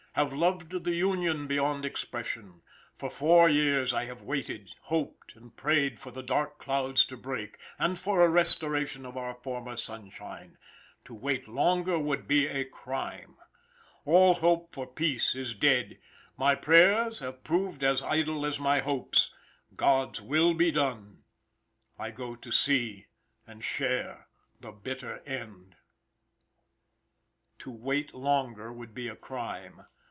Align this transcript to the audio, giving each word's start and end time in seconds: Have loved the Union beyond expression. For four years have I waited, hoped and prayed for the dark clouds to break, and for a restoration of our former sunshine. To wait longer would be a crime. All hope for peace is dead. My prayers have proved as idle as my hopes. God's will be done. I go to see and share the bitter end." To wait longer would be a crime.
Have 0.15 0.33
loved 0.33 0.83
the 0.83 0.93
Union 0.93 1.47
beyond 1.47 1.85
expression. 1.85 2.63
For 2.97 3.09
four 3.09 3.47
years 3.47 3.93
have 3.93 4.21
I 4.21 4.25
waited, 4.25 4.75
hoped 4.81 5.37
and 5.37 5.55
prayed 5.55 6.01
for 6.01 6.11
the 6.11 6.21
dark 6.21 6.57
clouds 6.57 7.05
to 7.05 7.15
break, 7.15 7.57
and 7.79 7.97
for 7.97 8.19
a 8.21 8.27
restoration 8.27 9.05
of 9.05 9.15
our 9.15 9.35
former 9.35 9.77
sunshine. 9.77 10.57
To 11.05 11.13
wait 11.13 11.47
longer 11.47 11.97
would 11.97 12.27
be 12.27 12.45
a 12.47 12.65
crime. 12.65 13.37
All 14.03 14.33
hope 14.33 14.73
for 14.75 14.85
peace 14.85 15.33
is 15.33 15.53
dead. 15.53 15.97
My 16.35 16.55
prayers 16.55 17.19
have 17.19 17.45
proved 17.45 17.81
as 17.81 18.03
idle 18.03 18.45
as 18.45 18.59
my 18.59 18.79
hopes. 18.79 19.33
God's 19.77 20.19
will 20.19 20.53
be 20.53 20.71
done. 20.71 21.23
I 21.97 22.11
go 22.11 22.35
to 22.35 22.51
see 22.51 23.05
and 23.47 23.63
share 23.63 24.27
the 24.59 24.73
bitter 24.73 25.19
end." 25.25 25.77
To 27.59 27.71
wait 27.71 28.13
longer 28.13 28.73
would 28.73 28.93
be 28.93 29.07
a 29.07 29.15
crime. 29.15 29.83